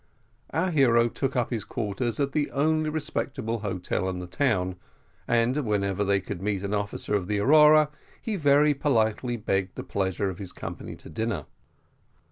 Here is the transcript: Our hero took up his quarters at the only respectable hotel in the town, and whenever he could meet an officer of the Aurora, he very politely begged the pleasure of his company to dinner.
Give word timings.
Our 0.49 0.71
hero 0.71 1.09
took 1.09 1.35
up 1.35 1.51
his 1.51 1.63
quarters 1.63 2.19
at 2.19 2.31
the 2.31 2.49
only 2.49 2.89
respectable 2.89 3.59
hotel 3.59 4.09
in 4.09 4.17
the 4.17 4.25
town, 4.25 4.77
and 5.27 5.57
whenever 5.57 6.11
he 6.11 6.19
could 6.21 6.41
meet 6.41 6.63
an 6.63 6.73
officer 6.73 7.13
of 7.13 7.27
the 7.27 7.37
Aurora, 7.37 7.91
he 8.19 8.35
very 8.35 8.73
politely 8.73 9.37
begged 9.37 9.75
the 9.75 9.83
pleasure 9.83 10.27
of 10.27 10.39
his 10.39 10.53
company 10.53 10.95
to 10.95 11.09
dinner. 11.11 11.45